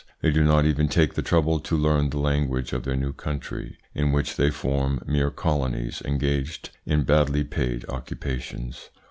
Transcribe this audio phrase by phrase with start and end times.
[0.21, 3.77] They do not even take the trouble to learn the language of their new country,
[3.93, 8.89] in which they form mere colonies engaged in badly paid occupations.